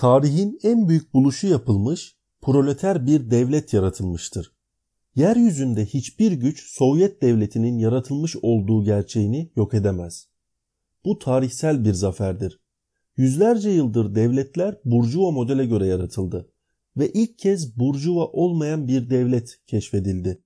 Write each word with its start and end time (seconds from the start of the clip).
tarihin 0.00 0.58
en 0.62 0.88
büyük 0.88 1.14
buluşu 1.14 1.46
yapılmış, 1.46 2.16
proleter 2.40 3.06
bir 3.06 3.30
devlet 3.30 3.72
yaratılmıştır. 3.72 4.52
Yeryüzünde 5.14 5.86
hiçbir 5.86 6.32
güç 6.32 6.72
Sovyet 6.72 7.22
devletinin 7.22 7.78
yaratılmış 7.78 8.36
olduğu 8.42 8.84
gerçeğini 8.84 9.52
yok 9.56 9.74
edemez. 9.74 10.28
Bu 11.04 11.18
tarihsel 11.18 11.84
bir 11.84 11.92
zaferdir. 11.92 12.60
Yüzlerce 13.16 13.70
yıldır 13.70 14.14
devletler 14.14 14.80
Burjuva 14.84 15.30
modele 15.30 15.66
göre 15.66 15.86
yaratıldı 15.86 16.52
ve 16.96 17.12
ilk 17.12 17.38
kez 17.38 17.78
Burjuva 17.78 18.26
olmayan 18.26 18.88
bir 18.88 19.10
devlet 19.10 19.60
keşfedildi. 19.66 20.42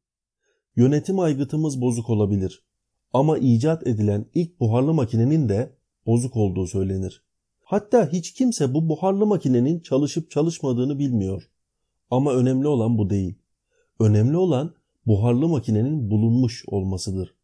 Yönetim 0.76 1.18
aygıtımız 1.18 1.80
bozuk 1.80 2.10
olabilir 2.10 2.64
ama 3.12 3.38
icat 3.38 3.86
edilen 3.86 4.26
ilk 4.34 4.60
buharlı 4.60 4.94
makinenin 4.94 5.48
de 5.48 5.76
bozuk 6.06 6.36
olduğu 6.36 6.66
söylenir. 6.66 7.24
Hatta 7.64 8.12
hiç 8.12 8.32
kimse 8.32 8.74
bu 8.74 8.88
buharlı 8.88 9.26
makinenin 9.26 9.80
çalışıp 9.80 10.30
çalışmadığını 10.30 10.98
bilmiyor. 10.98 11.50
Ama 12.10 12.34
önemli 12.34 12.68
olan 12.68 12.98
bu 12.98 13.10
değil. 13.10 13.34
Önemli 14.00 14.36
olan 14.36 14.74
buharlı 15.06 15.48
makinenin 15.48 16.10
bulunmuş 16.10 16.64
olmasıdır. 16.66 17.34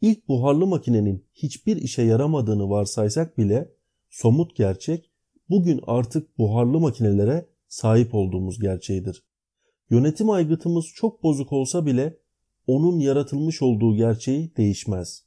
İlk 0.00 0.28
buharlı 0.28 0.66
makinenin 0.66 1.24
hiçbir 1.34 1.76
işe 1.76 2.02
yaramadığını 2.02 2.70
varsaysak 2.70 3.38
bile 3.38 3.72
somut 4.10 4.56
gerçek 4.56 5.10
bugün 5.50 5.80
artık 5.86 6.38
buharlı 6.38 6.80
makinelere 6.80 7.46
sahip 7.68 8.14
olduğumuz 8.14 8.60
gerçeğidir. 8.60 9.22
Yönetim 9.90 10.30
aygıtımız 10.30 10.86
çok 10.94 11.22
bozuk 11.22 11.52
olsa 11.52 11.86
bile 11.86 12.18
onun 12.66 12.98
yaratılmış 12.98 13.62
olduğu 13.62 13.96
gerçeği 13.96 14.56
değişmez. 14.56 15.24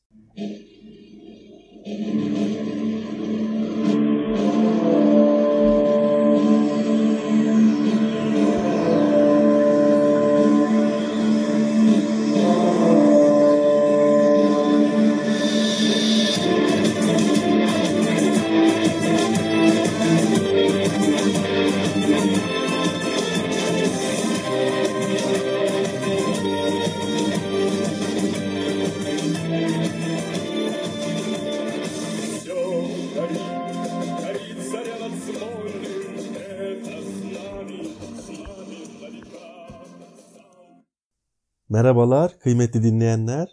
Merhabalar 41.70 42.40
kıymetli 42.40 42.84
dinleyenler. 42.84 43.48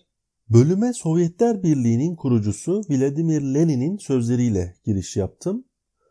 Bölüme 0.49 0.93
Sovyetler 0.93 1.63
Birliği'nin 1.63 2.17
kurucusu 2.17 2.81
Vladimir 2.91 3.41
Lenin'in 3.43 3.97
sözleriyle 3.97 4.75
giriş 4.85 5.17
yaptım. 5.17 5.65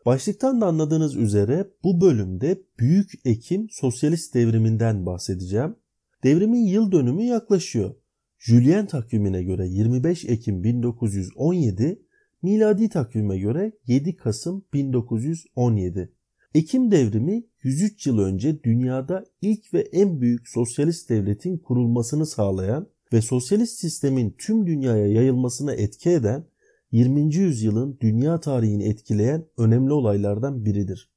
Başlıktan 0.06 0.60
da 0.60 0.66
anladığınız 0.66 1.16
üzere 1.16 1.70
bu 1.84 2.00
bölümde 2.00 2.62
Büyük 2.78 3.12
Ekim 3.24 3.66
Sosyalist 3.70 4.34
Devriminden 4.34 5.06
bahsedeceğim. 5.06 5.76
Devrimin 6.24 6.66
yıl 6.66 6.92
dönümü 6.92 7.22
yaklaşıyor. 7.22 7.94
Julien 8.38 8.86
takvimine 8.86 9.42
göre 9.42 9.66
25 9.68 10.24
Ekim 10.24 10.64
1917, 10.64 12.02
miladi 12.42 12.88
takvime 12.88 13.38
göre 13.38 13.72
7 13.86 14.16
Kasım 14.16 14.64
1917. 14.72 16.12
Ekim 16.54 16.90
devrimi 16.90 17.44
103 17.62 18.06
yıl 18.06 18.18
önce 18.18 18.62
dünyada 18.62 19.24
ilk 19.42 19.74
ve 19.74 19.80
en 19.80 20.20
büyük 20.20 20.48
sosyalist 20.48 21.10
devletin 21.10 21.58
kurulmasını 21.58 22.26
sağlayan 22.26 22.88
ve 23.12 23.22
sosyalist 23.22 23.78
sistemin 23.78 24.36
tüm 24.38 24.66
dünyaya 24.66 25.06
yayılmasına 25.06 25.74
etki 25.74 26.10
eden 26.10 26.46
20. 26.90 27.34
yüzyılın 27.34 27.98
dünya 28.00 28.40
tarihini 28.40 28.84
etkileyen 28.84 29.46
önemli 29.58 29.92
olaylardan 29.92 30.64
biridir. 30.64 31.10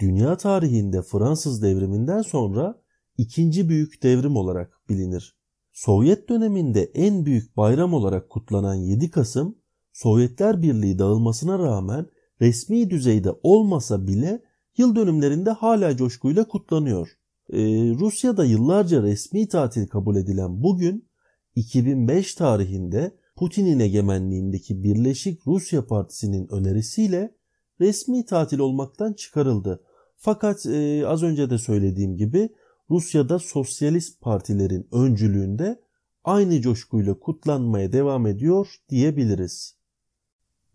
Dünya 0.00 0.36
tarihinde 0.36 1.02
Fransız 1.02 1.62
devriminden 1.62 2.22
sonra 2.22 2.82
ikinci 3.18 3.68
büyük 3.68 4.02
devrim 4.02 4.36
olarak 4.36 4.80
bilinir. 4.88 5.36
Sovyet 5.72 6.28
döneminde 6.28 6.82
en 6.94 7.26
büyük 7.26 7.56
bayram 7.56 7.94
olarak 7.94 8.30
kutlanan 8.30 8.74
7 8.74 9.10
Kasım, 9.10 9.58
Sovyetler 9.92 10.62
Birliği 10.62 10.98
dağılmasına 10.98 11.58
rağmen 11.58 12.06
resmi 12.40 12.90
düzeyde 12.90 13.30
olmasa 13.42 14.06
bile 14.06 14.42
yıl 14.76 14.96
dönümlerinde 14.96 15.50
hala 15.50 15.96
coşkuyla 15.96 16.48
kutlanıyor. 16.48 17.08
Ee, 17.52 17.58
Rusya'da 17.98 18.44
yıllarca 18.44 19.02
resmi 19.02 19.48
tatil 19.48 19.86
kabul 19.86 20.16
edilen 20.16 20.62
bugün 20.62 21.08
2005 21.54 22.34
tarihinde 22.34 23.16
Putin'in 23.36 23.78
egemenliğindeki 23.78 24.82
Birleşik 24.82 25.46
Rusya 25.46 25.86
Partisi'nin 25.86 26.48
önerisiyle 26.52 27.34
resmi 27.80 28.24
tatil 28.24 28.58
olmaktan 28.58 29.12
çıkarıldı. 29.12 29.82
Fakat 30.16 30.66
e, 30.66 31.06
az 31.06 31.22
önce 31.22 31.50
de 31.50 31.58
söylediğim 31.58 32.16
gibi 32.16 32.48
Rusya'da 32.90 33.38
sosyalist 33.38 34.20
partilerin 34.20 34.88
öncülüğünde 34.92 35.80
aynı 36.24 36.60
coşkuyla 36.60 37.18
kutlanmaya 37.18 37.92
devam 37.92 38.26
ediyor 38.26 38.74
diyebiliriz. 38.88 39.76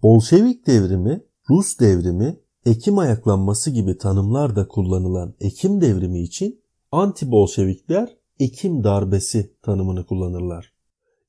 Bolşevik 0.04 0.68
devrimi, 0.68 1.24
Rus 1.50 1.80
devrimi 1.80 2.40
Ekim 2.68 2.98
ayaklanması 2.98 3.72
gibi 3.72 3.98
tanımlar 3.98 4.68
kullanılan 4.68 5.34
Ekim 5.40 5.82
devrimi 5.82 6.22
için 6.22 6.62
anti-Bolşevikler 6.92 8.08
Ekim 8.40 8.84
darbesi 8.84 9.54
tanımını 9.62 10.06
kullanırlar. 10.06 10.74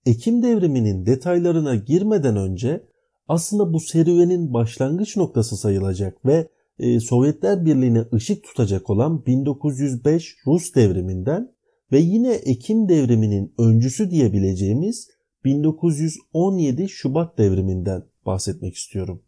Ekim 0.06 0.42
devriminin 0.42 1.06
detaylarına 1.06 1.74
girmeden 1.74 2.36
önce 2.36 2.84
aslında 3.28 3.72
bu 3.72 3.80
serüvenin 3.80 4.54
başlangıç 4.54 5.16
noktası 5.16 5.56
sayılacak 5.56 6.26
ve 6.26 6.48
e, 6.78 7.00
Sovyetler 7.00 7.64
Birliği'ne 7.64 8.04
ışık 8.14 8.44
tutacak 8.44 8.90
olan 8.90 9.26
1905 9.26 10.36
Rus 10.46 10.74
devriminden 10.74 11.52
ve 11.92 11.98
yine 11.98 12.32
Ekim 12.32 12.88
devriminin 12.88 13.54
öncüsü 13.58 14.10
diyebileceğimiz 14.10 15.08
1917 15.44 16.88
Şubat 16.88 17.38
devriminden 17.38 18.02
bahsetmek 18.26 18.74
istiyorum. 18.74 19.22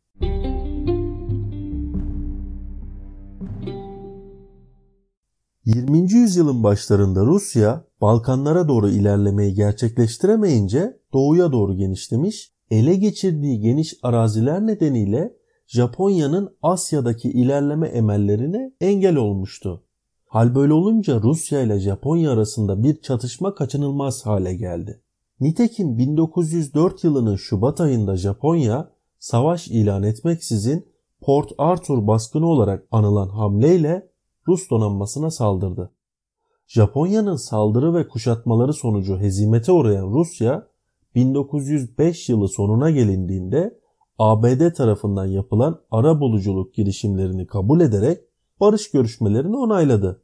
20. 5.75 6.12
yüzyılın 6.12 6.62
başlarında 6.62 7.26
Rusya 7.26 7.84
Balkanlara 8.00 8.69
doğru 8.69 8.91
ilerlemeyi 8.91 9.54
gerçekleştiremeyince 9.54 11.00
doğuya 11.12 11.53
doğru 11.53 11.76
genişlemiş, 11.76 12.53
ele 12.70 12.97
geçirdiği 12.97 13.60
geniş 13.60 13.94
araziler 14.03 14.66
nedeniyle 14.66 15.36
Japonya'nın 15.66 16.56
Asya'daki 16.62 17.31
ilerleme 17.31 17.88
emellerine 17.88 18.72
engel 18.81 19.16
olmuştu. 19.16 19.82
Hal 20.26 20.54
böyle 20.54 20.72
olunca 20.72 21.22
Rusya 21.22 21.60
ile 21.62 21.81
Japonya 21.81 22.32
arasında 22.32 22.82
bir 22.82 23.00
çatışma 23.00 23.54
kaçınılmaz 23.54 24.26
hale 24.26 24.54
geldi. 24.54 25.00
Nitekim 25.41 25.98
1904 25.98 27.04
yılının 27.04 27.37
Şubat 27.37 27.81
ayında 27.81 28.16
Japonya 28.16 28.91
savaş 29.19 29.69
ilan 29.69 30.02
etmeksizin 30.02 30.87
Port 31.20 31.52
Arthur 31.58 32.06
baskını 32.06 32.47
olarak 32.47 32.87
anılan 32.91 33.28
hamleyle 33.28 34.09
Rus 34.49 34.71
donanmasına 34.71 35.31
saldırdı. 35.31 35.93
Japonya'nın 36.67 37.37
saldırı 37.37 37.95
ve 37.95 38.09
kuşatmaları 38.09 38.73
sonucu 38.73 39.19
hezimete 39.19 39.73
uğrayan 39.73 40.12
Rusya 40.12 40.67
1905 41.14 42.29
yılı 42.29 42.49
sonuna 42.49 42.91
gelindiğinde 42.91 43.81
ABD 44.19 44.73
tarafından 44.73 45.26
yapılan 45.26 45.81
ara 45.91 46.20
buluculuk 46.20 46.75
girişimlerini 46.75 47.47
kabul 47.47 47.81
ederek 47.81 48.20
barış 48.61 48.91
görüşmelerini 48.91 49.56
onayladı. 49.56 50.23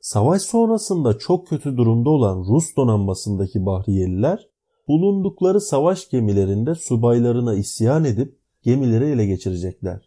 Savaş 0.00 0.42
sonrasında 0.42 1.18
çok 1.18 1.48
kötü 1.48 1.76
durumda 1.76 2.10
olan 2.10 2.38
Rus 2.38 2.76
donanmasındaki 2.76 3.66
Bahriyeliler 3.66 4.48
bulundukları 4.88 5.60
savaş 5.60 6.08
gemilerinde 6.08 6.74
subaylarına 6.74 7.54
isyan 7.54 8.04
edip 8.04 8.38
gemileri 8.62 9.04
ele 9.04 9.26
geçirecekler. 9.26 10.05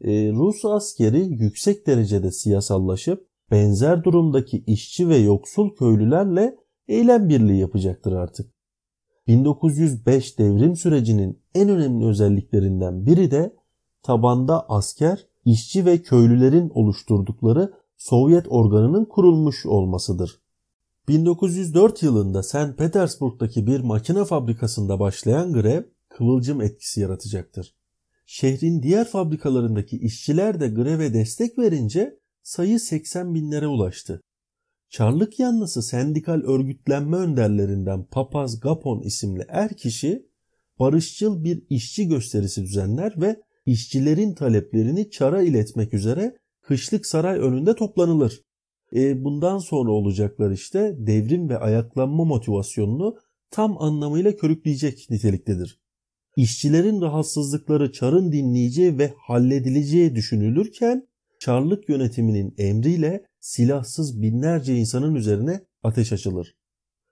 Ee, 0.00 0.32
Rus 0.32 0.64
askeri 0.64 1.20
yüksek 1.20 1.86
derecede 1.86 2.30
siyasallaşıp 2.30 3.28
benzer 3.50 4.04
durumdaki 4.04 4.64
işçi 4.66 5.08
ve 5.08 5.16
yoksul 5.16 5.74
köylülerle 5.74 6.56
eylem 6.88 7.28
birliği 7.28 7.60
yapacaktır 7.60 8.12
artık. 8.12 8.52
1905 9.26 10.38
devrim 10.38 10.76
sürecinin 10.76 11.42
en 11.54 11.68
önemli 11.68 12.06
özelliklerinden 12.06 13.06
biri 13.06 13.30
de 13.30 13.56
tabanda 14.02 14.68
asker, 14.68 15.26
işçi 15.44 15.86
ve 15.86 16.02
köylülerin 16.02 16.70
oluşturdukları 16.74 17.72
Sovyet 17.96 18.46
organının 18.48 19.04
kurulmuş 19.04 19.66
olmasıdır. 19.66 20.40
1904 21.08 22.02
yılında 22.02 22.42
St. 22.42 22.78
Petersburg'daki 22.78 23.66
bir 23.66 23.80
makine 23.80 24.24
fabrikasında 24.24 25.00
başlayan 25.00 25.52
grev 25.52 25.82
kıvılcım 26.08 26.60
etkisi 26.60 27.00
yaratacaktır. 27.00 27.74
Şehrin 28.26 28.82
diğer 28.82 29.08
fabrikalarındaki 29.08 29.98
işçiler 29.98 30.60
de 30.60 30.68
greve 30.68 31.14
destek 31.14 31.58
verince 31.58 32.18
sayı 32.42 32.80
80 32.80 33.34
binlere 33.34 33.66
ulaştı. 33.66 34.20
Çarlık 34.90 35.40
yanlısı 35.40 35.82
sendikal 35.82 36.40
örgütlenme 36.40 37.16
önderlerinden 37.16 38.04
Papaz 38.04 38.60
Gapon 38.60 39.00
isimli 39.00 39.44
er 39.48 39.76
kişi 39.76 40.26
barışçıl 40.78 41.44
bir 41.44 41.62
işçi 41.70 42.08
gösterisi 42.08 42.62
düzenler 42.62 43.14
ve 43.20 43.36
işçilerin 43.66 44.34
taleplerini 44.34 45.10
çara 45.10 45.42
iletmek 45.42 45.94
üzere 45.94 46.36
Kışlık 46.62 47.06
Saray 47.06 47.38
önünde 47.38 47.74
toplanılır. 47.74 48.42
E, 48.94 49.24
bundan 49.24 49.58
sonra 49.58 49.90
olacaklar 49.90 50.50
işte 50.50 50.96
devrim 50.98 51.48
ve 51.48 51.58
ayaklanma 51.58 52.24
motivasyonunu 52.24 53.16
tam 53.50 53.82
anlamıyla 53.82 54.36
körükleyecek 54.36 55.06
niteliktedir. 55.10 55.80
İşçilerin 56.36 57.00
rahatsızlıkları 57.00 57.92
Çar'ın 57.92 58.32
dinleyeceği 58.32 58.98
ve 58.98 59.14
halledileceği 59.18 60.14
düşünülürken 60.14 61.08
Çarlık 61.40 61.88
yönetiminin 61.88 62.54
emriyle 62.58 63.26
silahsız 63.40 64.22
binlerce 64.22 64.76
insanın 64.76 65.14
üzerine 65.14 65.60
ateş 65.82 66.12
açılır. 66.12 66.56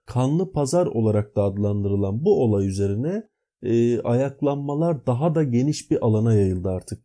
Kanlı 0.07 0.53
pazar 0.53 0.87
olarak 0.87 1.37
da 1.37 1.43
adlandırılan 1.43 2.25
bu 2.25 2.43
olay 2.43 2.67
üzerine 2.67 3.23
e, 3.63 4.01
ayaklanmalar 4.01 5.07
daha 5.07 5.35
da 5.35 5.43
geniş 5.43 5.91
bir 5.91 6.07
alana 6.07 6.35
yayıldı 6.35 6.69
artık. 6.69 7.05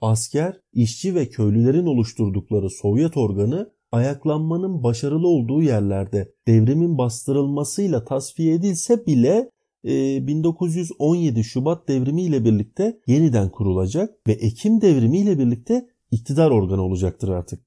Asker, 0.00 0.60
işçi 0.72 1.14
ve 1.14 1.28
köylülerin 1.28 1.86
oluşturdukları 1.86 2.70
Sovyet 2.70 3.16
organı 3.16 3.72
ayaklanmanın 3.92 4.82
başarılı 4.82 5.28
olduğu 5.28 5.62
yerlerde 5.62 6.34
devrimin 6.48 6.98
bastırılmasıyla 6.98 8.04
tasfiye 8.04 8.54
edilse 8.54 9.06
bile 9.06 9.50
1917 9.84 11.40
e, 11.40 11.42
Şubat 11.42 11.88
devrimi 11.88 12.22
ile 12.22 12.44
birlikte 12.44 13.00
yeniden 13.06 13.50
kurulacak 13.50 14.28
ve 14.28 14.32
Ekim 14.32 14.80
devrimi 14.80 15.18
ile 15.18 15.38
birlikte 15.38 15.88
iktidar 16.10 16.50
organı 16.50 16.82
olacaktır 16.82 17.28
artık. 17.28 17.60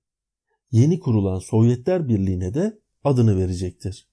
Yeni 0.71 0.99
kurulan 0.99 1.39
Sovyetler 1.39 2.07
Birliği'ne 2.07 2.53
de 2.53 2.79
adını 3.03 3.37
verecektir. 3.37 4.07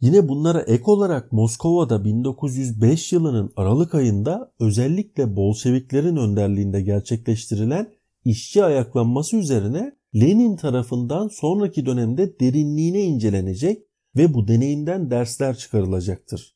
Yine 0.00 0.28
bunlara 0.28 0.60
ek 0.60 0.82
olarak 0.86 1.32
Moskova'da 1.32 2.04
1905 2.04 3.12
yılının 3.12 3.52
Aralık 3.56 3.94
ayında 3.94 4.52
özellikle 4.60 5.36
Bolşeviklerin 5.36 6.16
önderliğinde 6.16 6.82
gerçekleştirilen 6.82 7.92
işçi 8.24 8.64
ayaklanması 8.64 9.36
üzerine 9.36 9.92
Lenin 10.14 10.56
tarafından 10.56 11.28
sonraki 11.28 11.86
dönemde 11.86 12.40
derinliğine 12.40 13.02
incelenecek 13.02 13.82
ve 14.16 14.34
bu 14.34 14.48
deneyimden 14.48 15.10
dersler 15.10 15.56
çıkarılacaktır. 15.56 16.51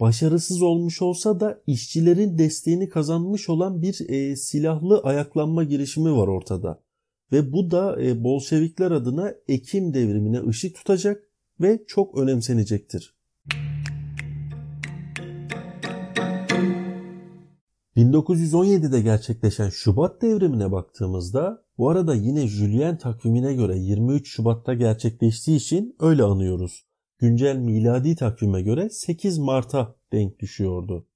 Başarısız 0.00 0.62
olmuş 0.62 1.02
olsa 1.02 1.40
da 1.40 1.62
işçilerin 1.66 2.38
desteğini 2.38 2.88
kazanmış 2.88 3.48
olan 3.48 3.82
bir 3.82 4.08
e, 4.08 4.36
silahlı 4.36 5.00
ayaklanma 5.00 5.64
girişimi 5.64 6.12
var 6.12 6.28
ortada. 6.28 6.82
Ve 7.32 7.52
bu 7.52 7.70
da 7.70 8.02
e, 8.02 8.24
Bolşevikler 8.24 8.90
adına 8.90 9.34
Ekim 9.48 9.94
devrimine 9.94 10.46
ışık 10.48 10.76
tutacak 10.76 11.22
ve 11.60 11.84
çok 11.86 12.18
önemsenecektir. 12.18 13.18
1917'de 17.96 19.00
gerçekleşen 19.00 19.68
Şubat 19.68 20.22
devrimine 20.22 20.72
baktığımızda 20.72 21.64
bu 21.78 21.90
arada 21.90 22.14
yine 22.14 22.46
Julien 22.48 22.98
takvimine 22.98 23.54
göre 23.54 23.78
23 23.78 24.28
Şubat'ta 24.28 24.74
gerçekleştiği 24.74 25.56
için 25.56 25.96
öyle 26.00 26.22
anıyoruz. 26.22 26.87
Güncel 27.18 27.56
miladi 27.56 28.16
takvime 28.16 28.62
göre 28.62 28.90
8 28.90 29.38
Mart'a 29.38 29.94
denk 30.12 30.38
düşüyordu. 30.38 31.06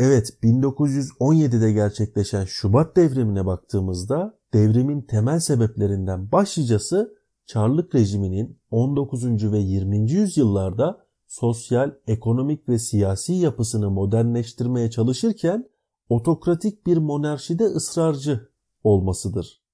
Evet 0.00 0.38
1917'de 0.42 1.72
gerçekleşen 1.72 2.44
Şubat 2.44 2.96
devrimine 2.96 3.46
baktığımızda 3.46 4.38
devrimin 4.54 5.02
temel 5.02 5.40
sebeplerinden 5.40 6.32
başlıcası 6.32 7.16
Çarlık 7.46 7.94
rejiminin 7.94 8.58
19. 8.70 9.52
ve 9.52 9.58
20. 9.58 10.10
yüzyıllarda 10.10 11.06
sosyal, 11.26 11.94
ekonomik 12.06 12.68
ve 12.68 12.78
siyasi 12.78 13.32
yapısını 13.32 13.90
modernleştirmeye 13.90 14.90
çalışırken 14.90 15.68
otokratik 16.08 16.86
bir 16.86 16.96
monarşide 16.96 17.64
ısrarcı 17.64 18.48
olmasıdır. 18.84 19.65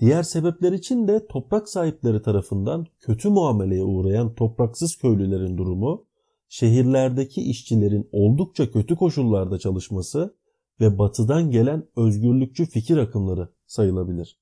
Diğer 0.00 0.22
sebepler 0.22 0.72
için 0.72 1.08
de 1.08 1.26
toprak 1.26 1.68
sahipleri 1.68 2.22
tarafından 2.22 2.86
kötü 3.00 3.28
muameleye 3.28 3.84
uğrayan 3.84 4.34
topraksız 4.34 4.96
köylülerin 4.96 5.58
durumu, 5.58 6.06
şehirlerdeki 6.48 7.42
işçilerin 7.42 8.08
oldukça 8.12 8.70
kötü 8.70 8.96
koşullarda 8.96 9.58
çalışması 9.58 10.34
ve 10.80 10.98
batıdan 10.98 11.50
gelen 11.50 11.86
özgürlükçü 11.96 12.66
fikir 12.66 12.96
akımları 12.96 13.48
sayılabilir. 13.66 14.38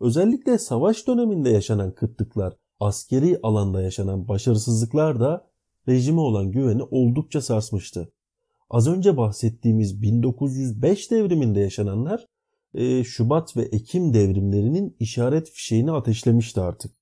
Özellikle 0.00 0.58
savaş 0.58 1.06
döneminde 1.06 1.50
yaşanan 1.50 1.94
kıtlıklar, 1.94 2.56
askeri 2.80 3.38
alanda 3.42 3.82
yaşanan 3.82 4.28
başarısızlıklar 4.28 5.20
da 5.20 5.46
rejime 5.88 6.20
olan 6.20 6.50
güveni 6.50 6.82
oldukça 6.82 7.40
sarsmıştı. 7.40 8.12
Az 8.70 8.88
önce 8.88 9.16
bahsettiğimiz 9.16 10.02
1905 10.02 11.10
devriminde 11.10 11.60
yaşananlar 11.60 12.26
e, 12.74 13.04
Şubat 13.04 13.56
ve 13.56 13.62
Ekim 13.62 14.14
devrimlerinin 14.14 14.96
işaret 15.00 15.50
fişeğini 15.50 15.92
ateşlemişti 15.92 16.60
artık. 16.60 16.92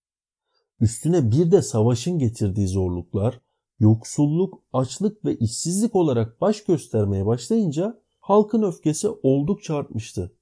Üstüne 0.81 1.31
bir 1.31 1.51
de 1.51 1.63
savaşın 1.63 2.19
getirdiği 2.19 2.69
zorluklar, 2.69 3.41
yoksulluk, 3.81 4.63
açlık 4.73 5.25
ve 5.25 5.37
işsizlik 5.37 5.97
olarak 5.97 6.41
baş 6.41 6.65
göstermeye 6.65 7.27
başlayınca 7.27 8.01
halkın 8.21 8.63
öfkesi 8.63 9.09
oldukça 9.09 9.77
artmıştı. 9.77 10.33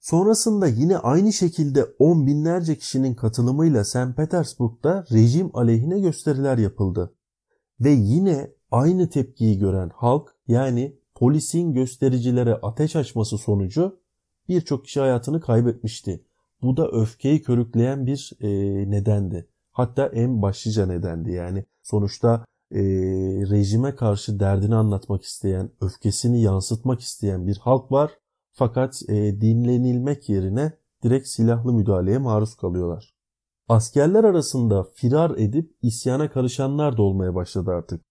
Sonrasında 0.00 0.66
yine 0.66 0.98
aynı 0.98 1.32
şekilde 1.32 1.84
on 1.98 2.26
binlerce 2.26 2.78
kişinin 2.78 3.14
katılımıyla 3.14 3.84
St. 3.84 4.16
Petersburg'da 4.16 5.04
rejim 5.12 5.50
aleyhine 5.54 6.00
gösteriler 6.00 6.58
yapıldı. 6.58 7.14
Ve 7.80 7.90
yine 7.90 8.50
aynı 8.70 9.10
tepkiyi 9.10 9.58
gören 9.58 9.90
halk 9.94 10.36
yani 10.48 10.96
polisin 11.14 11.72
göstericilere 11.72 12.54
ateş 12.54 12.96
açması 12.96 13.38
sonucu 13.38 13.97
birçok 14.48 14.84
kişi 14.84 15.00
hayatını 15.00 15.40
kaybetmişti. 15.40 16.24
Bu 16.62 16.76
da 16.76 16.88
öfkeyi 16.88 17.42
körükleyen 17.42 18.06
bir 18.06 18.32
e, 18.40 18.48
nedendi. 18.90 19.48
Hatta 19.72 20.06
en 20.06 20.42
başlıca 20.42 20.86
nedendi 20.86 21.32
yani. 21.32 21.64
Sonuçta 21.82 22.44
e, 22.72 22.80
rejime 23.50 23.94
karşı 23.94 24.40
derdini 24.40 24.74
anlatmak 24.74 25.22
isteyen, 25.22 25.70
öfkesini 25.80 26.42
yansıtmak 26.42 27.00
isteyen 27.00 27.46
bir 27.46 27.56
halk 27.56 27.92
var 27.92 28.10
fakat 28.52 29.02
e, 29.08 29.40
dinlenilmek 29.40 30.28
yerine 30.28 30.72
direkt 31.02 31.28
silahlı 31.28 31.72
müdahaleye 31.72 32.18
maruz 32.18 32.54
kalıyorlar. 32.54 33.14
Askerler 33.68 34.24
arasında 34.24 34.84
firar 34.94 35.30
edip 35.30 35.76
isyana 35.82 36.30
karışanlar 36.30 36.96
da 36.96 37.02
olmaya 37.02 37.34
başladı 37.34 37.70
artık. 37.70 38.04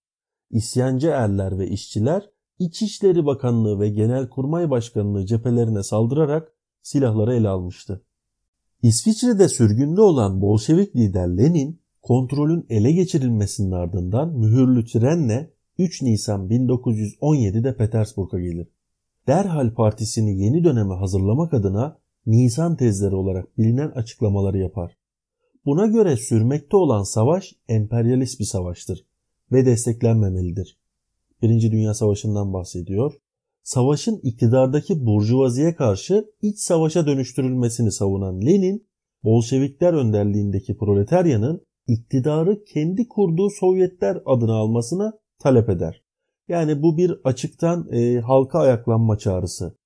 İsyancı 0.50 1.08
erler 1.08 1.60
ve 1.60 1.68
işçiler 1.68 2.30
İçişleri 2.60 3.26
Bakanlığı 3.26 3.80
ve 3.80 3.90
Genelkurmay 3.90 4.70
Başkanlığı 4.70 5.26
cephelerine 5.26 5.84
saldırarak 5.84 6.54
silahları 6.82 7.36
ele 7.36 7.50
almıştı. 7.50 8.02
İsviçre'de 8.82 9.50
sürgünde 9.50 10.02
olan 10.02 10.42
Bolşevik 10.42 10.96
lider 10.96 11.38
Lenin 11.38 11.80
kontrolün 12.02 12.66
ele 12.70 12.92
geçirilmesinin 12.92 13.72
ardından 13.72 14.38
mühürlü 14.38 14.86
trenle 14.86 15.54
3 15.78 16.02
Nisan 16.02 16.50
1917'de 16.50 17.76
Petersburg'a 17.76 18.40
gelir 18.40 18.68
derhal 19.28 19.74
partisini 19.74 20.44
yeni 20.44 20.64
döneme 20.64 20.96
hazırlamak 20.96 21.54
adına 21.54 21.98
Nisan 22.26 22.76
tezleri 22.76 23.16
olarak 23.16 23.58
bilinen 23.58 23.90
açıklamaları 23.90 24.58
yapar. 24.58 24.98
Buna 25.66 25.86
göre 25.86 26.18
sürmekte 26.18 26.78
olan 26.78 27.04
savaş 27.04 27.54
emperyalist 27.68 28.40
bir 28.40 28.46
savaştır 28.46 29.06
ve 29.52 29.66
desteklenmemelidir. 29.66 30.78
Birinci 31.42 31.72
Dünya 31.72 31.94
Savaşı'ndan 31.94 32.54
bahsediyor. 32.54 33.14
Savaşın 33.64 34.20
iktidardaki 34.24 35.06
burjuvaziye 35.06 35.76
karşı 35.76 36.26
iç 36.42 36.60
savaşa 36.60 37.08
dönüştürülmesini 37.08 37.92
savunan 37.92 38.42
Lenin, 38.42 38.88
Bolşevikler 39.24 39.94
önderliğindeki 39.94 40.78
proletaryanın 40.78 41.62
iktidarı 41.88 42.64
kendi 42.64 43.08
kurduğu 43.08 43.50
Sovyetler 43.50 44.22
adını 44.26 44.54
almasına 44.54 45.14
talep 45.40 45.70
eder. 45.70 46.04
Yani 46.48 46.82
bu 46.82 46.98
bir 46.98 47.14
açıktan 47.24 47.92
e, 47.92 48.20
halka 48.20 48.60
ayaklanma 48.60 49.18
çağrısı. 49.18 49.78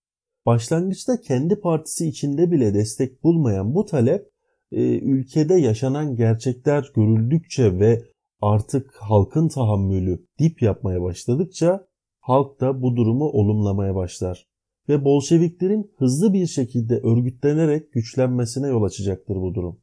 Başlangıçta 0.46 1.22
kendi 1.22 1.60
partisi 1.60 2.08
içinde 2.08 2.52
bile 2.52 2.74
destek 2.74 3.24
bulmayan 3.24 3.76
bu 3.76 3.86
talep 3.86 4.32
e, 4.72 5.00
ülkede 5.00 5.54
yaşanan 5.54 6.16
gerçekler 6.16 6.92
görüldükçe 6.96 7.80
ve 7.80 8.04
artık 8.42 8.96
halkın 9.00 9.48
tahammülü 9.48 10.26
dip 10.40 10.62
yapmaya 10.62 11.02
başladıkça 11.02 11.88
halk 12.20 12.62
da 12.62 12.82
bu 12.82 12.96
durumu 12.96 13.26
olumlamaya 13.26 13.96
başlar 13.96 14.48
ve 14.90 15.06
Bolşeviklerin 15.06 15.92
hızlı 15.98 16.34
bir 16.34 16.48
şekilde 16.48 16.98
örgütlenerek 16.98 17.94
güçlenmesine 17.94 18.68
yol 18.68 18.84
açacaktır 18.84 19.36
bu 19.36 19.56
durum. 19.56 19.78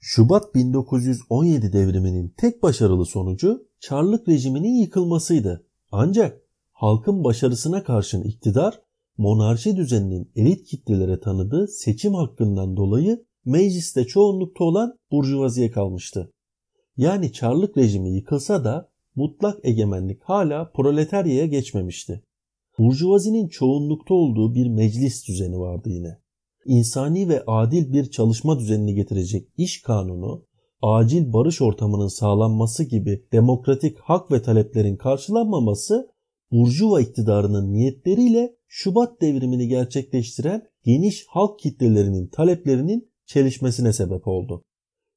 Şubat 0.00 0.54
1917 0.54 1.72
devriminin 1.72 2.34
tek 2.36 2.62
başarılı 2.62 3.06
sonucu 3.06 3.68
Çarlık 3.80 4.28
rejiminin 4.28 4.74
yıkılmasıydı. 4.82 5.67
Ancak 5.92 6.42
halkın 6.72 7.24
başarısına 7.24 7.84
karşın 7.84 8.22
iktidar 8.22 8.80
monarşi 9.16 9.76
düzeninin 9.76 10.32
elit 10.36 10.64
kitlelere 10.64 11.20
tanıdığı 11.20 11.68
seçim 11.68 12.14
hakkından 12.14 12.76
dolayı 12.76 13.24
mecliste 13.44 14.04
çoğunlukta 14.04 14.64
olan 14.64 14.98
burjuvaziye 15.12 15.70
kalmıştı. 15.70 16.32
Yani 16.96 17.32
Çarlık 17.32 17.76
rejimi 17.76 18.14
yıkılsa 18.14 18.64
da 18.64 18.90
mutlak 19.14 19.58
egemenlik 19.62 20.22
hala 20.22 20.70
proletaryaya 20.70 21.46
geçmemişti. 21.46 22.22
Burjuvazinin 22.78 23.48
çoğunlukta 23.48 24.14
olduğu 24.14 24.54
bir 24.54 24.66
meclis 24.66 25.28
düzeni 25.28 25.58
vardı 25.58 25.88
yine. 25.90 26.18
İnsani 26.64 27.28
ve 27.28 27.42
adil 27.46 27.92
bir 27.92 28.10
çalışma 28.10 28.58
düzenini 28.58 28.94
getirecek 28.94 29.48
iş 29.56 29.82
kanunu, 29.82 30.44
acil 30.82 31.32
barış 31.32 31.62
ortamının 31.62 32.08
sağlanması 32.08 32.84
gibi 32.84 33.26
demokratik 33.32 33.98
hak 33.98 34.32
ve 34.32 34.42
taleplerin 34.42 34.96
karşılanmaması 34.96 36.08
Burjuva 36.52 37.00
iktidarının 37.00 37.72
niyetleriyle 37.72 38.56
Şubat 38.68 39.20
devrimini 39.20 39.68
gerçekleştiren 39.68 40.62
geniş 40.84 41.26
halk 41.28 41.58
kitlelerinin 41.58 42.28
taleplerinin 42.28 43.10
çelişmesine 43.26 43.92
sebep 43.92 44.28
oldu. 44.28 44.64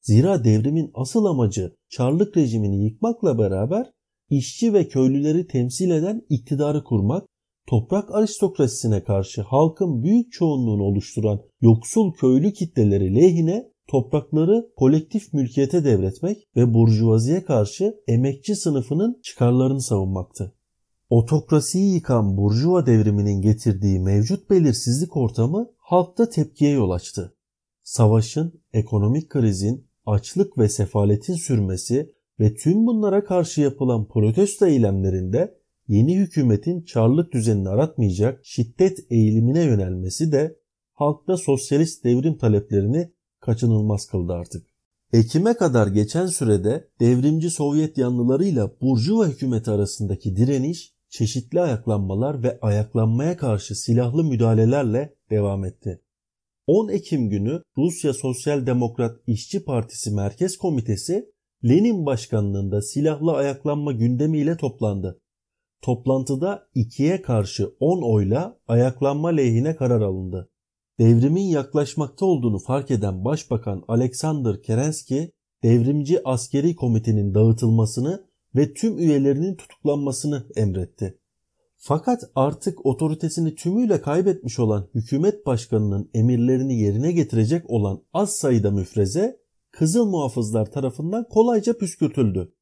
Zira 0.02 0.44
devrimin 0.44 0.92
asıl 0.94 1.26
amacı 1.26 1.76
Çarlık 1.90 2.38
rejimini 2.38 2.84
yıkmakla 2.84 3.38
beraber 3.38 3.92
işçi 4.30 4.74
ve 4.74 4.88
köylüleri 4.88 5.48
temsil 5.48 5.92
eden 5.92 6.22
iktidarı 6.30 6.84
kurmak, 6.84 7.28
toprak 7.68 8.16
aristokrasisine 8.16 9.04
karşı 9.04 9.42
halkın 9.42 10.04
büyük 10.04 10.32
çoğunluğunu 10.32 10.84
oluşturan 10.84 11.42
yoksul 11.62 12.14
köylü 12.14 12.54
kitleleri 12.54 13.16
lehine 13.16 13.71
toprakları 13.92 14.70
kolektif 14.76 15.34
mülkiyete 15.34 15.84
devretmek 15.84 16.48
ve 16.56 16.74
burjuvaziye 16.74 17.44
karşı 17.44 17.96
emekçi 18.08 18.56
sınıfının 18.56 19.20
çıkarlarını 19.24 19.82
savunmaktı. 19.82 20.54
Otokrasiyi 21.10 21.94
yıkan 21.94 22.38
Burjuva 22.38 22.86
devriminin 22.86 23.42
getirdiği 23.42 24.00
mevcut 24.00 24.50
belirsizlik 24.50 25.18
ortamı 25.18 25.72
halkta 25.78 26.30
tepkiye 26.30 26.72
yol 26.72 26.90
açtı. 26.90 27.36
Savaşın, 27.84 28.62
ekonomik 28.74 29.30
krizin, 29.30 29.88
açlık 30.06 30.58
ve 30.58 30.70
sefaletin 30.70 31.36
sürmesi 31.36 32.14
ve 32.40 32.54
tüm 32.54 32.88
bunlara 32.88 33.24
karşı 33.24 33.62
yapılan 33.62 34.08
protesto 34.08 34.66
eylemlerinde 34.66 35.58
yeni 35.88 36.18
hükümetin 36.18 36.82
çarlık 36.82 37.34
düzenini 37.34 37.70
aratmayacak 37.70 38.40
şiddet 38.44 39.00
eğilimine 39.10 39.64
yönelmesi 39.64 40.32
de 40.32 40.56
halkta 40.94 41.38
sosyalist 41.38 42.04
devrim 42.04 42.38
taleplerini 42.38 43.12
kaçınılmaz 43.42 44.06
kıldı 44.06 44.34
artık. 44.34 44.68
Ekim'e 45.14 45.54
kadar 45.54 45.88
geçen 45.88 46.26
sürede 46.26 46.90
devrimci 47.00 47.50
Sovyet 47.50 47.98
yanlılarıyla 47.98 48.72
Burjuva 48.82 49.28
hükümeti 49.28 49.72
arasındaki 49.72 50.36
direniş 50.36 50.94
çeşitli 51.10 51.62
ayaklanmalar 51.62 52.44
ve 52.44 52.60
ayaklanmaya 52.62 53.38
karşı 53.38 53.76
silahlı 53.76 54.24
müdahalelerle 54.24 55.16
devam 55.30 55.66
etti. 55.66 56.02
10 56.68 56.90
Ekim 56.90 57.30
günü 57.30 57.62
Rusya 57.78 58.14
Sosyal 58.14 58.66
Demokrat 58.66 59.20
İşçi 59.28 59.64
Partisi 59.64 60.12
Merkez 60.12 60.58
Komitesi 60.58 61.32
Lenin 61.64 62.06
başkanlığında 62.06 62.82
silahlı 62.82 63.32
ayaklanma 63.32 63.92
gündemiyle 63.92 64.58
toplandı. 64.58 65.22
Toplantıda 65.82 66.68
ikiye 66.76 67.22
karşı 67.22 67.76
10 67.80 68.02
oyla 68.02 68.60
ayaklanma 68.68 69.30
lehine 69.30 69.76
karar 69.76 70.02
alındı. 70.02 70.51
Devrimin 71.02 71.48
yaklaşmakta 71.48 72.26
olduğunu 72.26 72.60
fark 72.60 72.92
eden 72.92 73.26
Başbakan 73.26 73.84
Alexander 73.88 74.62
Kerensky, 74.62 75.30
devrimci 75.64 76.28
askeri 76.28 76.76
komitenin 76.76 77.34
dağıtılmasını 77.34 78.26
ve 78.56 78.74
tüm 78.74 78.98
üyelerinin 78.98 79.56
tutuklanmasını 79.56 80.48
emretti. 80.56 81.20
Fakat 81.78 82.22
artık 82.36 82.86
otoritesini 82.86 83.56
tümüyle 83.56 84.02
kaybetmiş 84.02 84.60
olan 84.60 84.88
hükümet 84.96 85.46
başkanının 85.46 86.10
emirlerini 86.14 86.80
yerine 86.80 87.12
getirecek 87.12 87.70
olan 87.70 88.04
az 88.14 88.36
sayıda 88.36 88.72
müfreze 88.72 89.40
Kızıl 89.72 90.06
Muhafızlar 90.06 90.72
tarafından 90.72 91.28
kolayca 91.30 91.78
püskürtüldü. 91.78 92.54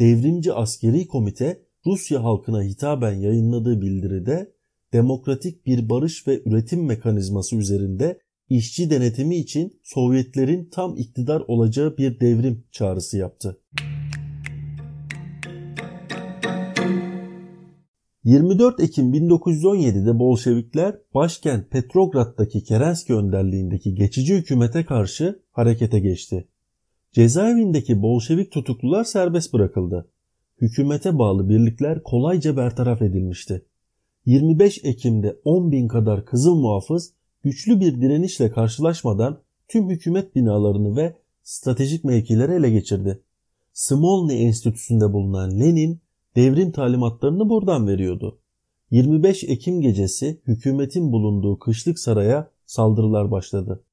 Devrimci 0.00 0.52
askeri 0.52 1.06
komite 1.06 1.62
Rusya 1.86 2.24
halkına 2.24 2.62
hitaben 2.62 3.14
yayınladığı 3.14 3.80
bildiride 3.80 4.53
demokratik 4.94 5.66
bir 5.66 5.88
barış 5.88 6.26
ve 6.28 6.42
üretim 6.46 6.86
mekanizması 6.86 7.56
üzerinde 7.56 8.18
işçi 8.48 8.90
denetimi 8.90 9.36
için 9.36 9.80
Sovyetlerin 9.82 10.68
tam 10.72 10.96
iktidar 10.96 11.40
olacağı 11.40 11.96
bir 11.96 12.20
devrim 12.20 12.64
çağrısı 12.72 13.18
yaptı. 13.18 13.60
24 18.24 18.80
Ekim 18.80 19.14
1917'de 19.14 20.18
Bolşevikler 20.18 20.98
başkent 21.14 21.70
Petrograd'daki 21.70 22.64
Kerensky 22.64 23.18
önderliğindeki 23.18 23.94
geçici 23.94 24.34
hükümete 24.34 24.84
karşı 24.84 25.42
harekete 25.52 26.00
geçti. 26.00 26.48
Cezaevindeki 27.12 28.02
Bolşevik 28.02 28.52
tutuklular 28.52 29.04
serbest 29.04 29.52
bırakıldı. 29.52 30.10
Hükümete 30.60 31.18
bağlı 31.18 31.48
birlikler 31.48 32.02
kolayca 32.02 32.56
bertaraf 32.56 33.02
edilmişti. 33.02 33.62
25 34.26 34.80
Ekim'de 34.84 35.40
10 35.44 35.72
bin 35.72 35.88
kadar 35.88 36.24
Kızıl 36.24 36.54
Muhafız 36.54 37.12
güçlü 37.42 37.80
bir 37.80 38.00
direnişle 38.00 38.50
karşılaşmadan 38.50 39.40
tüm 39.68 39.90
hükümet 39.90 40.36
binalarını 40.36 40.96
ve 40.96 41.16
stratejik 41.42 42.04
mevkileri 42.04 42.52
ele 42.52 42.70
geçirdi. 42.70 43.20
Smolny 43.72 44.44
Enstitüsü'nde 44.44 45.12
bulunan 45.12 45.60
Lenin 45.60 46.00
devrim 46.36 46.72
talimatlarını 46.72 47.48
buradan 47.48 47.88
veriyordu. 47.88 48.38
25 48.90 49.44
Ekim 49.44 49.80
gecesi 49.80 50.40
hükümetin 50.46 51.12
bulunduğu 51.12 51.58
kışlık 51.58 51.98
saraya 51.98 52.50
saldırılar 52.66 53.30
başladı. 53.30 53.84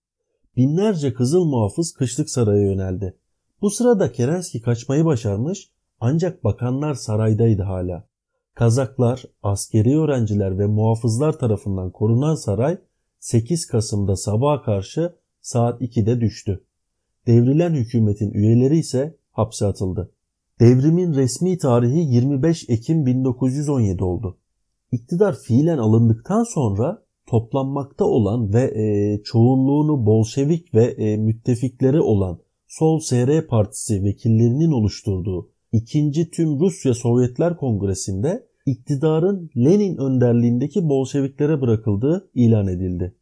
Binlerce 0.57 1.13
kızıl 1.13 1.45
muhafız 1.45 1.93
kışlık 1.93 2.29
saraya 2.29 2.61
yöneldi. 2.61 3.17
Bu 3.61 3.69
sırada 3.69 4.11
Kerenski 4.11 4.61
kaçmayı 4.61 5.05
başarmış 5.05 5.69
ancak 5.99 6.43
bakanlar 6.43 6.93
saraydaydı 6.93 7.63
hala. 7.63 8.10
Kazaklar, 8.53 9.23
askeri 9.43 9.99
öğrenciler 9.99 10.59
ve 10.59 10.65
muhafızlar 10.65 11.39
tarafından 11.39 11.91
korunan 11.91 12.35
saray 12.35 12.77
8 13.19 13.65
Kasım'da 13.65 14.15
sabaha 14.15 14.61
karşı 14.61 15.15
saat 15.41 15.81
2'de 15.81 16.21
düştü. 16.21 16.63
Devrilen 17.27 17.73
hükümetin 17.73 18.31
üyeleri 18.31 18.77
ise 18.77 19.17
hapse 19.31 19.65
atıldı. 19.65 20.11
Devrimin 20.59 21.13
resmi 21.13 21.57
tarihi 21.57 21.99
25 21.99 22.69
Ekim 22.69 23.05
1917 23.05 24.03
oldu. 24.03 24.37
İktidar 24.91 25.35
fiilen 25.39 25.77
alındıktan 25.77 26.43
sonra 26.43 27.03
toplanmakta 27.27 28.05
olan 28.05 28.53
ve 28.53 28.61
e, 28.61 29.23
çoğunluğunu 29.23 30.05
Bolşevik 30.05 30.75
ve 30.75 30.85
e, 30.85 31.17
müttefikleri 31.17 32.01
olan 32.01 32.39
Sol 32.67 32.99
SR 32.99 33.47
Partisi 33.47 34.03
vekillerinin 34.03 34.71
oluşturduğu 34.71 35.50
ikinci 35.71 36.29
tüm 36.29 36.59
Rusya 36.59 36.93
Sovyetler 36.93 37.57
Kongresi'nde 37.57 38.47
iktidarın 38.65 39.49
Lenin 39.57 39.97
önderliğindeki 39.97 40.89
Bolşeviklere 40.89 41.61
bırakıldığı 41.61 42.29
ilan 42.33 42.67
edildi. 42.67 43.15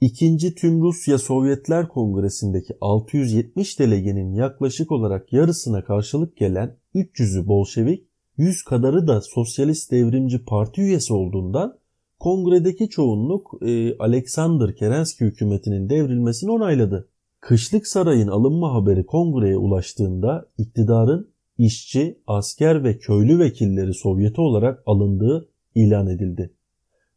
İkinci 0.00 0.54
tüm 0.54 0.82
Rusya 0.82 1.18
Sovyetler 1.18 1.88
Kongresi'ndeki 1.88 2.74
670 2.80 3.78
delegenin 3.78 4.34
yaklaşık 4.34 4.92
olarak 4.92 5.32
yarısına 5.32 5.84
karşılık 5.84 6.36
gelen 6.36 6.76
300'ü 6.94 7.46
Bolşevik, 7.46 8.06
100 8.36 8.62
kadarı 8.62 9.06
da 9.06 9.20
Sosyalist 9.20 9.92
Devrimci 9.92 10.44
Parti 10.44 10.80
üyesi 10.80 11.12
olduğundan 11.12 11.78
kongredeki 12.18 12.88
çoğunluk 12.88 13.50
e, 13.62 13.98
Alexander 13.98 14.76
Kerensky 14.76 15.30
hükümetinin 15.30 15.90
devrilmesini 15.90 16.50
onayladı. 16.50 17.08
Kışlık 17.40 17.86
sarayın 17.86 18.28
alınma 18.28 18.74
haberi 18.74 19.06
kongreye 19.06 19.56
ulaştığında 19.56 20.46
iktidarın 20.58 21.30
işçi, 21.64 22.18
asker 22.26 22.84
ve 22.84 22.98
köylü 22.98 23.38
vekilleri 23.38 23.94
Sovyeti 23.94 24.40
olarak 24.40 24.82
alındığı 24.86 25.48
ilan 25.74 26.06
edildi. 26.06 26.54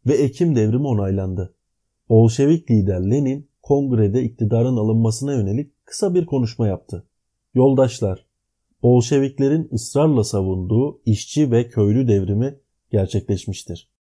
Ve 0.05 0.13
Ekim 0.13 0.55
devrimi 0.55 0.87
onaylandı. 0.87 1.55
Bolşevik 2.09 2.71
lider 2.71 3.11
Lenin 3.11 3.49
kongrede 3.61 4.23
iktidarın 4.23 4.77
alınmasına 4.77 5.33
yönelik 5.33 5.85
kısa 5.85 6.13
bir 6.13 6.25
konuşma 6.25 6.67
yaptı. 6.67 7.07
Yoldaşlar, 7.53 8.25
Bolşeviklerin 8.83 9.69
ısrarla 9.73 10.23
savunduğu 10.23 11.01
işçi 11.05 11.51
ve 11.51 11.67
köylü 11.67 12.07
devrimi 12.07 12.59
gerçekleşmiştir. 12.91 13.92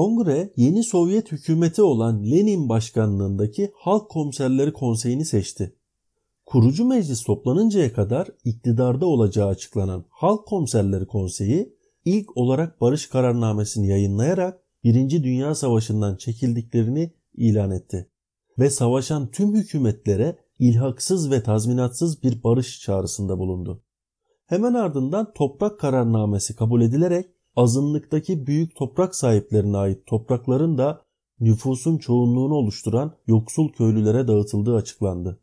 Kongre 0.00 0.52
yeni 0.56 0.84
Sovyet 0.84 1.32
hükümeti 1.32 1.82
olan 1.82 2.24
Lenin 2.30 2.68
başkanlığındaki 2.68 3.72
Halk 3.74 4.10
Komiserleri 4.10 4.72
Konseyi'ni 4.72 5.24
seçti. 5.24 5.76
Kurucu 6.46 6.84
meclis 6.84 7.22
toplanıncaya 7.22 7.92
kadar 7.92 8.28
iktidarda 8.44 9.06
olacağı 9.06 9.48
açıklanan 9.48 10.04
Halk 10.10 10.46
Komiserleri 10.46 11.06
Konseyi 11.06 11.76
ilk 12.04 12.36
olarak 12.36 12.80
barış 12.80 13.06
kararnamesini 13.06 13.88
yayınlayarak 13.88 14.60
Birinci 14.84 15.24
Dünya 15.24 15.54
Savaşı'ndan 15.54 16.16
çekildiklerini 16.16 17.12
ilan 17.34 17.70
etti. 17.70 18.10
Ve 18.58 18.70
savaşan 18.70 19.30
tüm 19.30 19.54
hükümetlere 19.54 20.38
ilhaksız 20.58 21.30
ve 21.30 21.42
tazminatsız 21.42 22.22
bir 22.22 22.42
barış 22.42 22.80
çağrısında 22.80 23.38
bulundu. 23.38 23.82
Hemen 24.46 24.74
ardından 24.74 25.32
toprak 25.32 25.80
kararnamesi 25.80 26.56
kabul 26.56 26.82
edilerek 26.82 27.39
azınlıktaki 27.56 28.46
büyük 28.46 28.76
toprak 28.76 29.14
sahiplerine 29.14 29.76
ait 29.76 30.06
toprakların 30.06 30.78
da 30.78 31.02
nüfusun 31.40 31.98
çoğunluğunu 31.98 32.54
oluşturan 32.54 33.16
yoksul 33.26 33.72
köylülere 33.72 34.28
dağıtıldığı 34.28 34.74
açıklandı. 34.74 35.40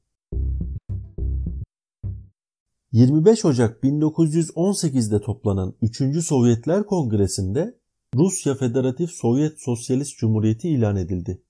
25 2.91 3.45
Ocak 3.45 3.83
1918'de 3.83 5.21
toplanan 5.21 5.73
3. 5.81 6.25
Sovyetler 6.25 6.85
Kongresi'nde 6.85 7.77
Rusya 8.15 8.55
Federatif 8.55 9.11
Sovyet 9.11 9.61
Sosyalist 9.61 10.17
Cumhuriyeti 10.17 10.69
ilan 10.69 10.95
edildi. 10.95 11.41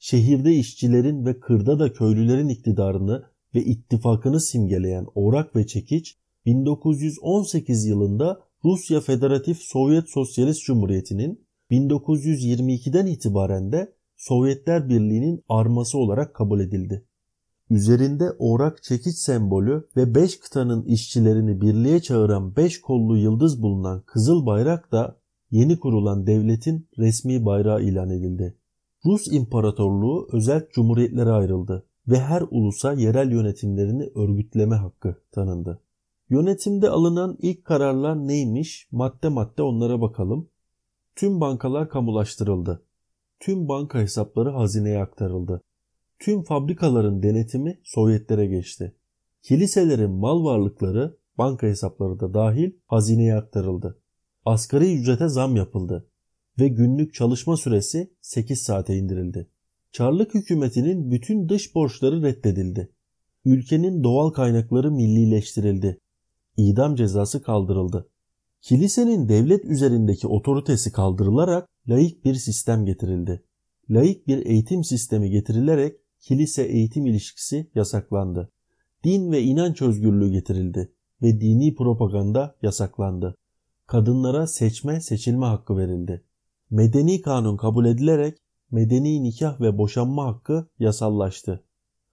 Şehirde 0.00 0.54
işçilerin 0.54 1.26
ve 1.26 1.40
kırda 1.40 1.78
da 1.78 1.92
köylülerin 1.92 2.48
iktidarını 2.48 3.24
ve 3.54 3.64
ittifakını 3.64 4.40
simgeleyen 4.40 5.06
orak 5.14 5.56
ve 5.56 5.66
çekiç 5.66 6.16
1918 6.46 7.86
yılında 7.86 8.40
Rusya 8.64 9.00
Federatif 9.00 9.58
Sovyet 9.58 10.08
Sosyalist 10.08 10.64
Cumhuriyeti'nin 10.64 11.46
1922'den 11.70 13.06
itibaren 13.06 13.72
de 13.72 13.92
Sovyetler 14.16 14.88
Birliği'nin 14.88 15.44
arması 15.48 15.98
olarak 15.98 16.34
kabul 16.34 16.60
edildi. 16.60 17.04
Üzerinde 17.70 18.30
orak 18.38 18.82
çekiç 18.82 19.16
sembolü 19.16 19.88
ve 19.96 20.14
5 20.14 20.40
kıtanın 20.40 20.84
işçilerini 20.84 21.60
birliğe 21.60 22.00
çağıran 22.00 22.56
5 22.56 22.80
kollu 22.80 23.16
yıldız 23.16 23.62
bulunan 23.62 24.02
kızıl 24.06 24.46
bayrak 24.46 24.92
da 24.92 25.16
yeni 25.50 25.78
kurulan 25.78 26.26
devletin 26.26 26.88
resmi 26.98 27.44
bayrağı 27.44 27.82
ilan 27.82 28.10
edildi. 28.10 28.56
Rus 29.04 29.32
İmparatorluğu 29.32 30.28
özel 30.32 30.66
cumhuriyetlere 30.72 31.30
ayrıldı 31.30 31.86
ve 32.08 32.20
her 32.20 32.42
ulusa 32.50 32.92
yerel 32.92 33.32
yönetimlerini 33.32 34.10
örgütleme 34.14 34.76
hakkı 34.76 35.16
tanındı. 35.32 35.80
Yönetimde 36.30 36.90
alınan 36.90 37.36
ilk 37.42 37.64
kararlar 37.64 38.28
neymiş? 38.28 38.88
Madde 38.92 39.28
madde 39.28 39.62
onlara 39.62 40.00
bakalım. 40.00 40.48
Tüm 41.16 41.40
bankalar 41.40 41.88
kamulaştırıldı. 41.88 42.82
Tüm 43.40 43.68
banka 43.68 43.98
hesapları 43.98 44.50
hazineye 44.50 45.02
aktarıldı. 45.02 45.62
Tüm 46.18 46.42
fabrikaların 46.42 47.22
denetimi 47.22 47.80
Sovyetlere 47.84 48.46
geçti. 48.46 48.94
Kiliselerin 49.42 50.10
mal 50.10 50.44
varlıkları, 50.44 51.16
banka 51.38 51.66
hesapları 51.66 52.20
da 52.20 52.34
dahil 52.34 52.72
hazineye 52.86 53.34
aktarıldı. 53.34 53.98
Asgari 54.44 54.94
ücrete 54.94 55.28
zam 55.28 55.56
yapıldı 55.56 56.08
ve 56.60 56.68
günlük 56.68 57.14
çalışma 57.14 57.56
süresi 57.56 58.12
8 58.20 58.62
saate 58.62 58.96
indirildi. 58.96 59.50
Çarlık 59.92 60.34
hükümetinin 60.34 61.10
bütün 61.10 61.48
dış 61.48 61.74
borçları 61.74 62.22
reddedildi. 62.22 62.92
Ülkenin 63.44 64.04
doğal 64.04 64.30
kaynakları 64.30 64.90
millileştirildi 64.90 65.98
idam 66.68 66.94
cezası 66.94 67.42
kaldırıldı. 67.42 68.08
Kilisenin 68.60 69.28
devlet 69.28 69.64
üzerindeki 69.64 70.26
otoritesi 70.26 70.92
kaldırılarak 70.92 71.68
laik 71.88 72.24
bir 72.24 72.34
sistem 72.34 72.84
getirildi. 72.84 73.42
Laik 73.90 74.26
bir 74.26 74.46
eğitim 74.46 74.84
sistemi 74.84 75.30
getirilerek 75.30 75.96
kilise 76.20 76.62
eğitim 76.62 77.06
ilişkisi 77.06 77.70
yasaklandı. 77.74 78.52
Din 79.04 79.32
ve 79.32 79.42
inanç 79.42 79.82
özgürlüğü 79.82 80.30
getirildi 80.30 80.92
ve 81.22 81.40
dini 81.40 81.74
propaganda 81.74 82.56
yasaklandı. 82.62 83.34
Kadınlara 83.86 84.46
seçme 84.46 85.00
seçilme 85.00 85.46
hakkı 85.46 85.76
verildi. 85.76 86.24
Medeni 86.70 87.22
kanun 87.22 87.56
kabul 87.56 87.84
edilerek 87.86 88.38
medeni 88.70 89.22
nikah 89.22 89.60
ve 89.60 89.78
boşanma 89.78 90.26
hakkı 90.26 90.68
yasallaştı. 90.78 91.64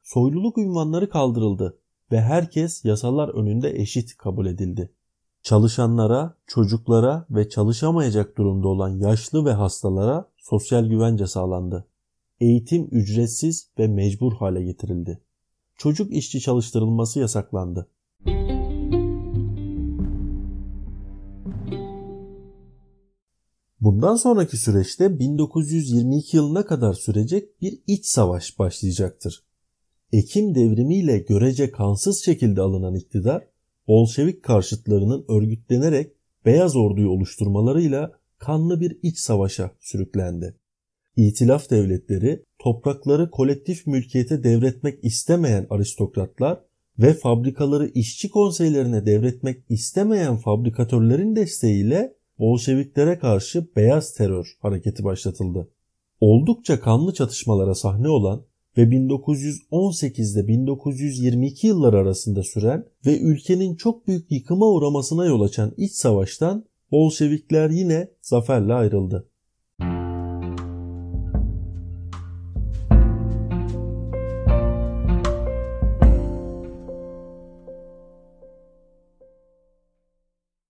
Soyluluk 0.03 0.57
ünvanları 0.57 1.09
kaldırıldı 1.09 1.79
ve 2.11 2.21
herkes 2.21 2.85
yasalar 2.85 3.29
önünde 3.29 3.79
eşit 3.81 4.17
kabul 4.17 4.45
edildi. 4.45 4.91
Çalışanlara, 5.43 6.37
çocuklara 6.47 7.25
ve 7.29 7.49
çalışamayacak 7.49 8.37
durumda 8.37 8.67
olan 8.67 8.89
yaşlı 8.89 9.45
ve 9.45 9.51
hastalara 9.51 10.29
sosyal 10.37 10.85
güvence 10.85 11.27
sağlandı. 11.27 11.87
Eğitim 12.39 12.87
ücretsiz 12.91 13.69
ve 13.79 13.87
mecbur 13.87 14.33
hale 14.33 14.63
getirildi. 14.63 15.21
Çocuk 15.75 16.13
işçi 16.13 16.41
çalıştırılması 16.41 17.19
yasaklandı. 17.19 17.87
Bundan 23.81 24.15
sonraki 24.15 24.57
süreçte 24.57 25.19
1922 25.19 26.37
yılına 26.37 26.65
kadar 26.65 26.93
sürecek 26.93 27.61
bir 27.61 27.79
iç 27.87 28.05
savaş 28.05 28.59
başlayacaktır. 28.59 29.46
Ekim 30.13 30.55
devrimiyle 30.55 31.17
görece 31.17 31.71
kansız 31.71 32.25
şekilde 32.25 32.61
alınan 32.61 32.95
iktidar, 32.95 33.47
Bolşevik 33.87 34.43
karşıtlarının 34.43 35.25
örgütlenerek 35.29 36.13
Beyaz 36.45 36.75
Ordu'yu 36.75 37.09
oluşturmalarıyla 37.09 38.11
kanlı 38.37 38.81
bir 38.81 38.99
iç 39.03 39.17
savaşa 39.17 39.71
sürüklendi. 39.79 40.55
İtilaf 41.15 41.69
devletleri 41.69 42.43
toprakları 42.59 43.31
kolektif 43.31 43.87
mülkiyete 43.87 44.43
devretmek 44.43 45.03
istemeyen 45.03 45.67
aristokratlar 45.69 46.59
ve 46.99 47.13
fabrikaları 47.13 47.87
işçi 47.87 48.29
konseylerine 48.29 49.05
devretmek 49.05 49.63
istemeyen 49.69 50.37
fabrikatörlerin 50.37 51.35
desteğiyle 51.35 52.17
Bolşeviklere 52.39 53.19
karşı 53.19 53.67
beyaz 53.75 54.13
terör 54.13 54.57
hareketi 54.59 55.03
başlatıldı. 55.03 55.69
Oldukça 56.19 56.79
kanlı 56.79 57.13
çatışmalara 57.13 57.75
sahne 57.75 58.09
olan 58.09 58.45
ve 58.77 58.81
1918'de 58.81 60.47
1922 60.47 61.67
yıllar 61.67 61.93
arasında 61.93 62.43
süren 62.43 62.85
ve 63.05 63.19
ülkenin 63.19 63.75
çok 63.75 64.07
büyük 64.07 64.31
yıkıma 64.31 64.65
uğramasına 64.65 65.25
yol 65.25 65.41
açan 65.41 65.73
iç 65.77 65.91
savaştan 65.91 66.65
Bolşevikler 66.91 67.69
yine 67.69 68.11
zaferle 68.21 68.73
ayrıldı. 68.73 69.29